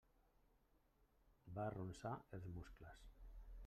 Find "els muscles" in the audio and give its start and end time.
2.39-3.09